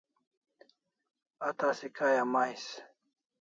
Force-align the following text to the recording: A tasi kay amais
A 1.47 1.49
tasi 1.59 1.87
kay 1.97 2.15
amais 2.23 2.65